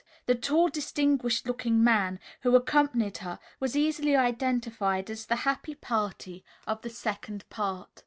The 0.25 0.33
tall, 0.33 0.69
distinguished 0.69 1.45
looking 1.45 1.83
man 1.83 2.19
who 2.39 2.55
accompanied 2.55 3.19
her 3.19 3.37
was 3.59 3.75
easily 3.77 4.15
identified 4.15 5.11
as 5.11 5.27
the 5.27 5.35
happy 5.45 5.75
party 5.75 6.43
of 6.65 6.81
the 6.81 6.89
second 6.89 7.47
part. 7.51 7.99